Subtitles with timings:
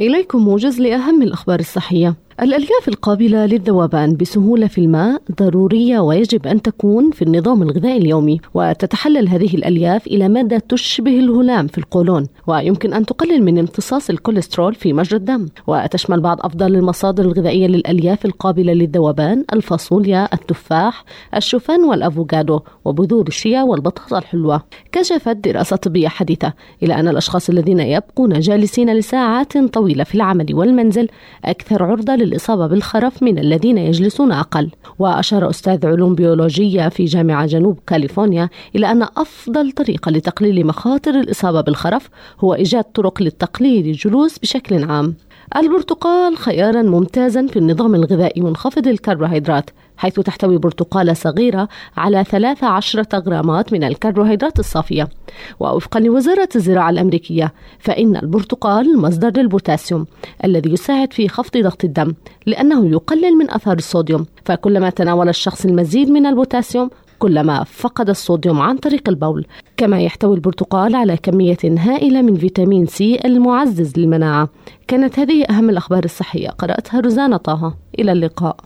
[0.00, 2.14] إليكم موجز لأهم الأخبار الصحية.
[2.42, 9.28] الألياف القابلة للذوبان بسهولة في الماء ضرورية ويجب أن تكون في النظام الغذائي اليومي وتتحلل
[9.28, 14.92] هذه الألياف إلى مادة تشبه الهلام في القولون ويمكن أن تقلل من امتصاص الكوليسترول في
[14.92, 15.46] مجرى الدم.
[15.66, 21.04] وتشمل بعض أفضل المصادر الغذائية للألياف القابلة للذوبان الفاصوليا التفاح
[21.36, 24.62] الشوفان والأفوكادو وبذور الشيا والبطاطا الحلوة.
[24.92, 26.52] كشفت دراسة طبية حديثة
[26.82, 31.08] إلى أن الأشخاص الذين يبقون جالسين لساعات طويلة في العمل والمنزل
[31.44, 34.70] أكثر عرضة للإصابة بالخرف من الذين يجلسون أقل.
[34.98, 41.60] وأشار أستاذ علوم بيولوجية في جامعة جنوب كاليفورنيا إلى أن أفضل طريقة لتقليل مخاطر الإصابة
[41.60, 42.08] بالخرف
[42.40, 45.14] هو إيجاد طرق للتقليل الجلوس بشكل عام.
[45.56, 53.72] البرتقال خيارا ممتازا في النظام الغذائي منخفض الكربوهيدرات حيث تحتوي برتقالة صغيرة على 13 غرامات
[53.72, 55.08] من الكربوهيدرات الصافية.
[55.60, 60.06] ووفقا لوزارة الزراعة الأمريكية فإن البرتقال مصدر للبوتاسيوم
[60.44, 62.14] الذي يساعد في خفض ضغط الدم
[62.46, 64.26] لأنه يقلل من أثار الصوديوم.
[64.44, 69.46] فكلما تناول الشخص المزيد من البوتاسيوم كلما فقد الصوديوم عن طريق البول.
[69.76, 74.48] كما يحتوي البرتقال على كمية هائلة من فيتامين سي المعزز للمناعة.
[74.88, 76.48] كانت هذه أهم الأخبار الصحية.
[76.48, 77.74] قرأتها روزانا طه.
[77.98, 78.56] إلى اللقاء.